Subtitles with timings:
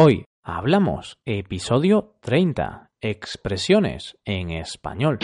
[0.00, 5.18] Hoy hablamos episodio 30, expresiones en español.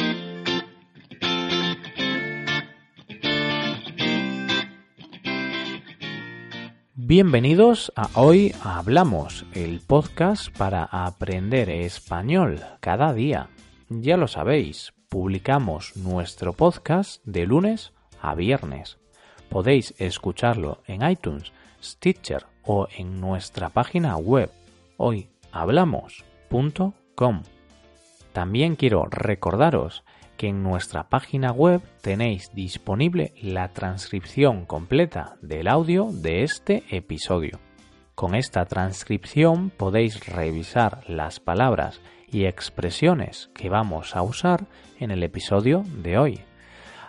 [6.96, 13.50] Bienvenidos a Hoy Hablamos, el podcast para aprender español cada día.
[13.88, 18.98] Ya lo sabéis, publicamos nuestro podcast de lunes a viernes.
[19.48, 24.50] Podéis escucharlo en iTunes, Stitcher o en nuestra página web
[24.96, 27.42] hoyhablamos.com.
[28.32, 30.04] También quiero recordaros
[30.36, 37.60] que en nuestra página web tenéis disponible la transcripción completa del audio de este episodio.
[38.14, 44.66] Con esta transcripción podéis revisar las palabras y expresiones que vamos a usar
[44.98, 46.40] en el episodio de hoy.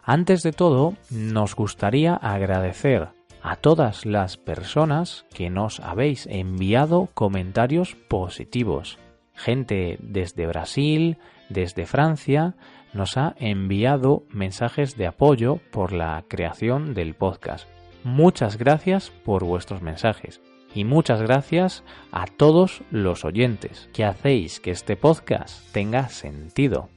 [0.04, 3.10] Antes de todo, nos gustaría agradecer
[3.46, 8.98] a todas las personas que nos habéis enviado comentarios positivos.
[9.36, 11.20] Gente desde Brasil,
[11.50, 12.56] desde Francia,
[12.92, 17.70] nos ha enviado mensajes de apoyo por la creación del podcast.
[18.04, 20.42] Muchas gracias por vuestros mensajes
[20.74, 26.90] y muchas gracias a todos los oyentes que hacéis que este podcast tenga sentido.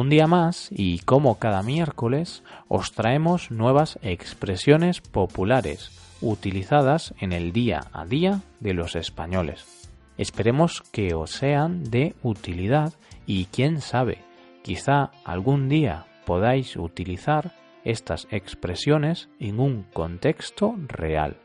[0.00, 5.90] Un día más y como cada miércoles os traemos nuevas expresiones populares
[6.22, 9.90] utilizadas en el día a día de los españoles.
[10.16, 12.94] Esperemos que os sean de utilidad
[13.26, 14.24] y quién sabe,
[14.62, 17.52] quizá algún día podáis utilizar
[17.84, 21.36] estas expresiones en un contexto real.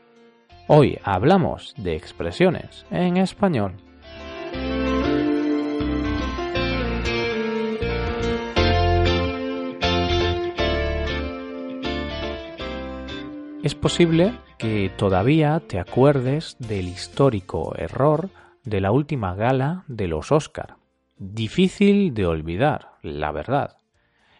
[0.66, 3.74] Hoy hablamos de expresiones en español.
[13.66, 18.30] Es posible que todavía te acuerdes del histórico error
[18.62, 20.76] de la última gala de los Oscar.
[21.18, 23.78] Difícil de olvidar, la verdad.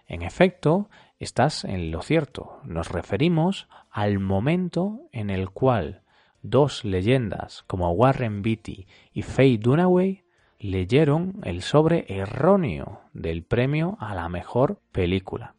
[0.06, 2.60] En efecto, estás en lo cierto.
[2.62, 6.02] Nos referimos al momento en el cual
[6.42, 10.22] dos leyendas como Warren Beatty y Faye Dunaway
[10.60, 15.56] leyeron el sobre erróneo del premio a la mejor película.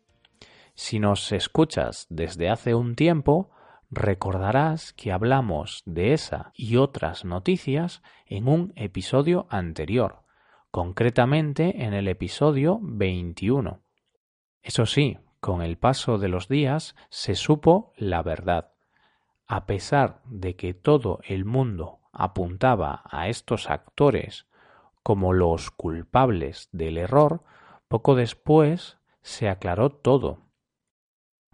[0.74, 3.50] Si nos escuchas desde hace un tiempo,
[3.90, 10.24] Recordarás que hablamos de esa y otras noticias en un episodio anterior,
[10.72, 13.82] concretamente en el episodio 21.
[14.62, 18.74] Eso sí, con el paso de los días se supo la verdad.
[19.46, 24.48] A pesar de que todo el mundo apuntaba a estos actores
[25.02, 27.44] como los culpables del error,
[27.88, 30.47] poco después se aclaró todo.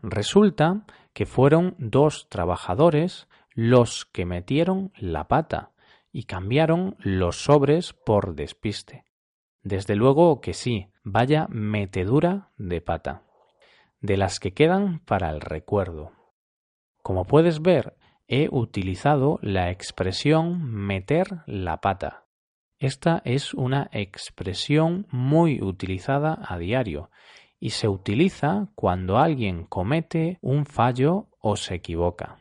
[0.04, 5.72] Resulta que fueron dos trabajadores los que metieron la pata
[6.12, 9.06] y cambiaron los sobres por despiste.
[9.62, 13.24] Desde luego que sí, vaya metedura de pata,
[14.02, 16.12] de las que quedan para el recuerdo.
[17.02, 17.96] Como puedes ver,
[18.28, 22.26] he utilizado la expresión meter la pata.
[22.78, 27.10] Esta es una expresión muy utilizada a diario
[27.64, 32.40] y se utiliza cuando alguien comete un fallo o se equivoca.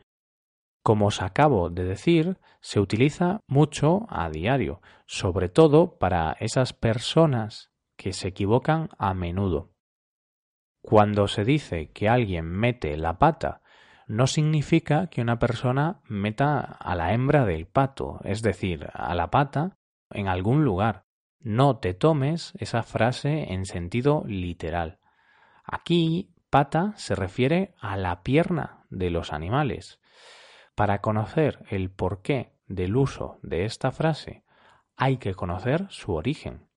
[0.83, 7.71] Como os acabo de decir, se utiliza mucho a diario, sobre todo para esas personas
[7.95, 9.71] que se equivocan a menudo.
[10.81, 13.61] Cuando se dice que alguien mete la pata,
[14.07, 19.31] no significa que una persona meta a la hembra del pato, es decir, a la
[19.31, 19.77] pata
[20.09, 21.05] en algún lugar.
[21.39, 24.99] No te tomes esa frase en sentido literal.
[25.63, 29.99] Aquí pata se refiere a la pierna de los animales.
[30.75, 34.43] Para conocer el porqué del uso de esta frase
[34.95, 36.67] hay que conocer su origen.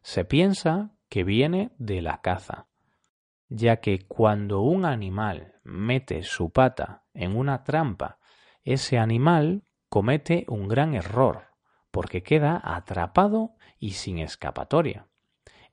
[0.00, 2.66] Se piensa que viene de la caza,
[3.48, 8.18] ya que cuando un animal mete su pata en una trampa,
[8.64, 11.48] ese animal comete un gran error,
[11.90, 15.06] porque queda atrapado y sin escapatoria.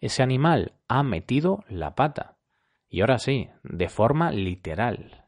[0.02, 2.39] Ese animal ha metido la pata,
[2.90, 5.26] y ahora sí, de forma literal.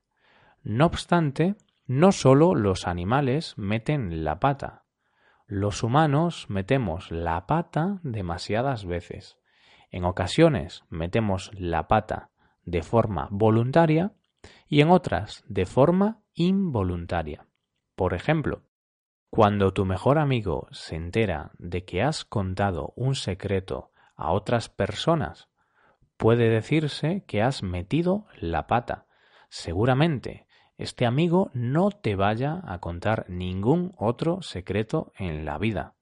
[0.64, 1.56] No obstante,
[1.86, 4.84] no solo los animales meten la pata.
[5.46, 9.38] Los humanos metemos la pata demasiadas veces.
[9.92, 12.30] En ocasiones metemos la pata
[12.64, 14.14] de forma voluntaria
[14.68, 17.46] y en otras de forma involuntaria.
[17.96, 18.64] Por ejemplo,
[19.30, 25.51] cuando tu mejor amigo se entera de que has contado un secreto a otras personas
[26.22, 29.08] puede decirse que has metido la pata.
[29.50, 30.46] Seguramente
[30.78, 35.96] este amigo no te vaya a contar ningún otro secreto en la vida.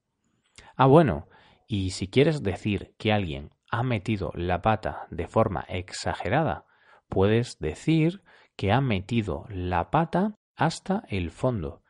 [0.75, 1.29] Ah, bueno,
[1.67, 6.65] y si quieres decir que alguien ha metido la pata de forma exagerada,
[7.07, 8.21] puedes decir
[8.57, 11.81] que ha metido la pata hasta el fondo.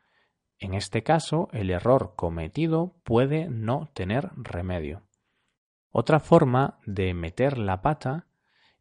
[0.60, 5.02] En este caso, el error cometido puede no tener remedio.
[5.90, 8.26] Otra forma de meter la pata,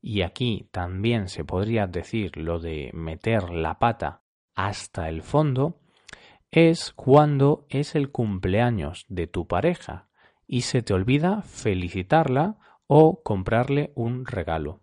[0.02, 4.22] y aquí también se podría decir lo de meter la pata
[4.56, 5.80] hasta el fondo,
[6.52, 10.08] es cuando es el cumpleaños de tu pareja
[10.48, 12.58] y se te olvida felicitarla
[12.88, 14.82] o comprarle un regalo.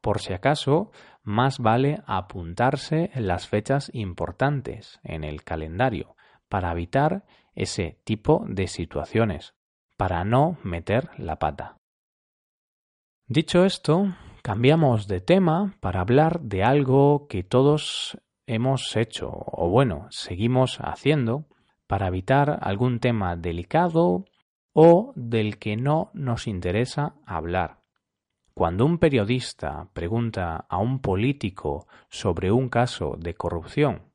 [0.00, 0.90] Por si acaso,
[1.22, 6.16] más vale apuntarse las fechas importantes en el calendario
[6.48, 7.24] para evitar
[7.54, 9.54] ese tipo de situaciones,
[10.00, 11.76] para no meter la pata.
[13.28, 18.16] Dicho esto, cambiamos de tema para hablar de algo que todos
[18.46, 21.44] hemos hecho o bueno, seguimos haciendo
[21.86, 24.24] para evitar algún tema delicado
[24.72, 27.80] o del que no nos interesa hablar.
[28.54, 34.09] Cuando un periodista pregunta a un político sobre un caso de corrupción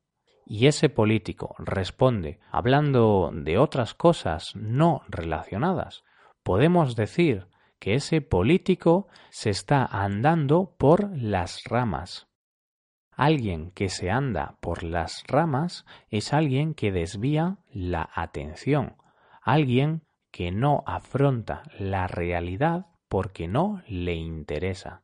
[0.45, 6.03] y ese político responde hablando de otras cosas no relacionadas,
[6.43, 7.47] podemos decir
[7.79, 12.27] que ese político se está andando por las ramas.
[13.11, 18.97] Alguien que se anda por las ramas es alguien que desvía la atención,
[19.41, 25.03] alguien que no afronta la realidad porque no le interesa.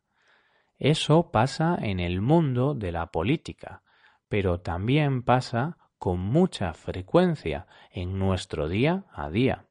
[0.78, 3.84] Eso pasa en el mundo de la política,
[4.32, 9.66] pero también pasa con mucha frecuencia en nuestro día a día.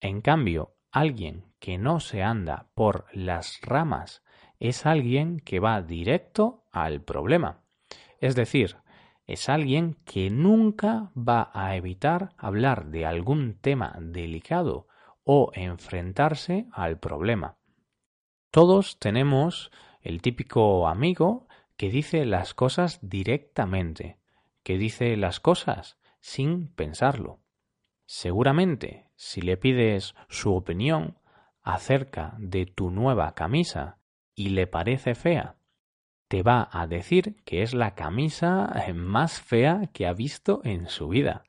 [0.00, 4.24] En cambio, alguien que no se anda por las ramas
[4.58, 7.62] es alguien que va directo al problema.
[8.18, 8.78] Es decir,
[9.28, 14.88] es alguien que nunca va a evitar hablar de algún tema delicado
[15.22, 17.58] o enfrentarse al problema.
[18.50, 19.70] Todos tenemos
[20.02, 24.18] el típico amigo que dice las cosas directamente,
[24.62, 27.40] que dice las cosas sin pensarlo.
[28.06, 31.18] Seguramente, si le pides su opinión
[31.62, 33.98] acerca de tu nueva camisa
[34.34, 35.56] y le parece fea,
[36.28, 40.88] te va a decir que es la camisa eh, más fea que ha visto en
[40.88, 41.44] su vida.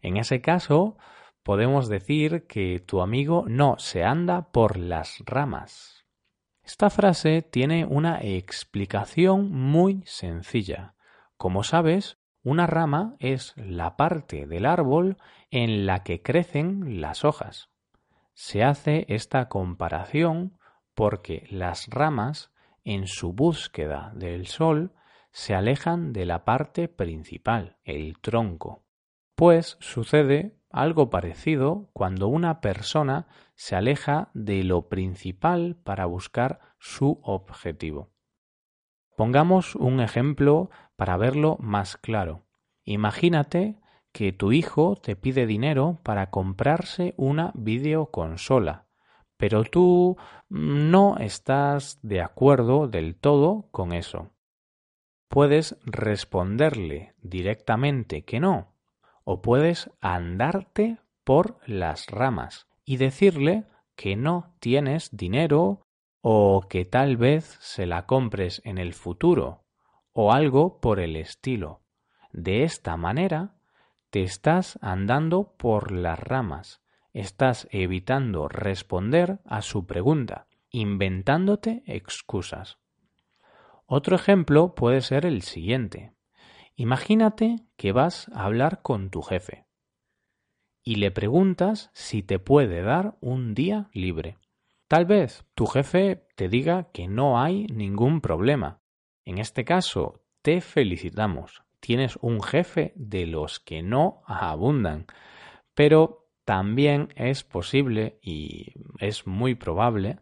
[0.00, 0.96] En ese caso,
[1.42, 5.95] podemos decir que tu amigo no se anda por las ramas.
[6.66, 10.96] Esta frase tiene una explicación muy sencilla.
[11.36, 15.16] Como sabes, una rama es la parte del árbol
[15.52, 17.70] en la que crecen las hojas.
[18.34, 20.58] Se hace esta comparación
[20.92, 22.50] porque las ramas
[22.82, 24.92] en su búsqueda del sol,
[25.30, 28.84] se alejan de la parte principal, el tronco.
[29.36, 37.20] Pues sucede algo parecido cuando una persona se aleja de lo principal para buscar su
[37.22, 38.10] objetivo.
[39.16, 42.44] Pongamos un ejemplo para verlo más claro.
[42.84, 43.80] Imagínate
[44.12, 48.86] que tu hijo te pide dinero para comprarse una videoconsola
[49.36, 50.16] pero tú
[50.48, 54.30] no estás de acuerdo del todo con eso.
[55.28, 58.75] Puedes responderle directamente que no,
[59.26, 63.64] o puedes andarte por las ramas y decirle
[63.96, 65.82] que no tienes dinero
[66.22, 69.64] o que tal vez se la compres en el futuro
[70.12, 71.82] o algo por el estilo.
[72.32, 73.56] De esta manera
[74.10, 76.80] te estás andando por las ramas
[77.16, 82.76] estás evitando responder a su pregunta, inventándote excusas.
[83.86, 86.12] Otro ejemplo puede ser el siguiente.
[86.76, 89.66] Imagínate que vas a hablar con tu jefe
[90.86, 94.38] y le preguntas si te puede dar un día libre.
[94.88, 98.82] Tal vez tu jefe te diga que no hay ningún problema.
[99.24, 101.64] En este caso, te felicitamos.
[101.80, 105.06] Tienes un jefe de los que no abundan.
[105.74, 110.20] Pero también es posible y es muy probable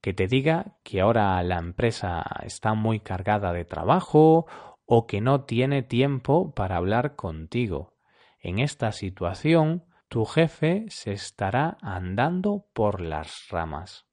[0.00, 4.46] que te diga que ahora la empresa está muy cargada de trabajo
[4.86, 7.94] o que no tiene tiempo para hablar contigo.
[8.40, 14.06] En esta situación, tu jefe se estará andando por las ramas.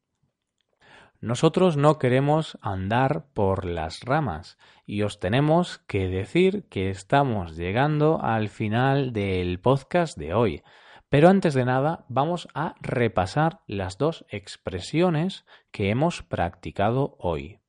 [1.22, 8.20] Nosotros no queremos andar por las ramas y os tenemos que decir que estamos llegando
[8.24, 10.64] al final del podcast de hoy.
[11.10, 17.61] Pero antes de nada, vamos a repasar las dos expresiones que hemos practicado hoy.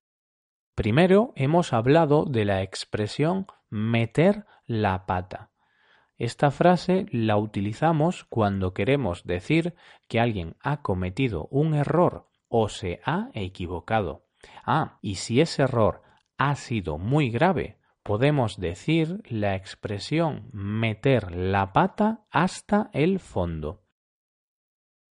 [0.74, 5.50] Primero, hemos hablado de la expresión meter la pata.
[6.16, 9.74] Esta frase la utilizamos cuando queremos decir
[10.08, 14.26] que alguien ha cometido un error o se ha equivocado.
[14.64, 16.02] Ah, y si ese error
[16.38, 23.82] ha sido muy grave, podemos decir la expresión meter la pata hasta el fondo.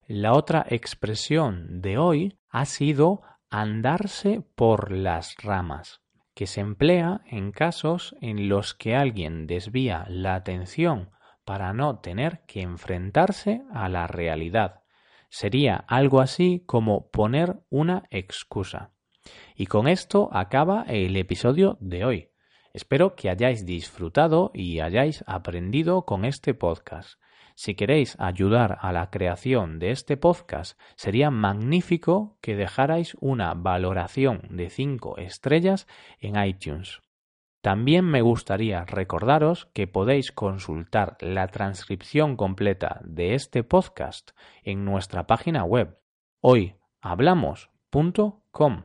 [0.07, 6.01] La otra expresión de hoy ha sido andarse por las ramas,
[6.33, 11.11] que se emplea en casos en los que alguien desvía la atención
[11.43, 14.83] para no tener que enfrentarse a la realidad.
[15.29, 18.91] Sería algo así como poner una excusa.
[19.55, 22.29] Y con esto acaba el episodio de hoy.
[22.73, 27.20] Espero que hayáis disfrutado y hayáis aprendido con este podcast.
[27.55, 34.41] Si queréis ayudar a la creación de este podcast, sería magnífico que dejarais una valoración
[34.49, 35.87] de 5 estrellas
[36.19, 37.01] en iTunes.
[37.61, 44.31] También me gustaría recordaros que podéis consultar la transcripción completa de este podcast
[44.63, 45.99] en nuestra página web
[46.41, 48.83] hoyhablamos.com.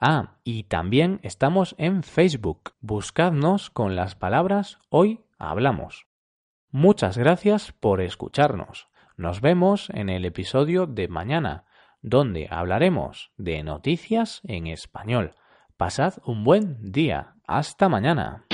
[0.00, 2.74] Ah, y también estamos en Facebook.
[2.80, 6.07] Buscadnos con las palabras Hoy Hablamos.
[6.70, 8.88] Muchas gracias por escucharnos.
[9.16, 11.64] Nos vemos en el episodio de mañana,
[12.02, 15.34] donde hablaremos de noticias en español.
[15.78, 17.36] Pasad un buen día.
[17.46, 18.47] Hasta mañana.